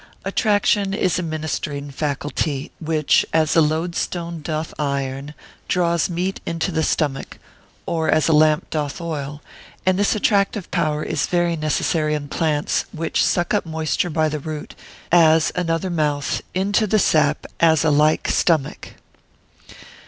[0.25, 5.35] ]Attraction is a ministering faculty, which, as a loadstone doth iron,
[5.67, 7.37] draws meat into the stomach,
[7.85, 9.43] or as a lamp doth oil;
[9.85, 14.39] and this attractive power is very necessary in plants, which suck up moisture by the
[14.39, 14.73] root,
[15.11, 18.95] as, another mouth, into the sap, as a like stomach.